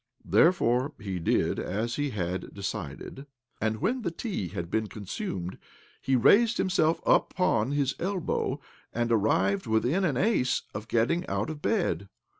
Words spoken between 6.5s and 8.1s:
himself upon his